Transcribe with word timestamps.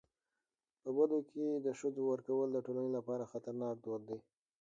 په 0.81 0.89
بدو 0.97 1.19
کي 1.29 1.45
د 1.65 1.67
ښځو 1.79 2.01
ورکول 2.11 2.47
د 2.51 2.57
ټولني 2.65 2.89
لپاره 2.97 3.29
خطرناک 3.31 3.75
دود 3.85 4.01
دی. 4.09 4.19